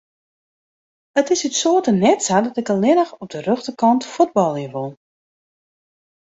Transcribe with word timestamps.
It 1.19 1.27
is 1.33 1.43
út 1.47 1.55
soarte 1.61 1.91
net 2.03 2.19
sa 2.27 2.35
dat 2.43 2.59
ik 2.61 2.71
allinne 2.73 3.05
op 3.23 3.29
de 3.33 3.39
rjochterkant 3.47 4.01
fuotbalje 4.13 4.67
wol. 4.75 4.91